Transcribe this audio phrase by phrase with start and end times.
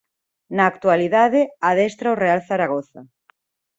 [0.55, 2.99] Na actualidade adestra o Real Zaragoza.